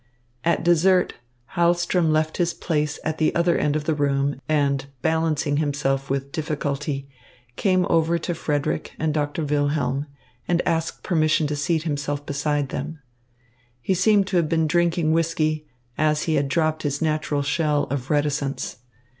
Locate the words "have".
14.37-14.49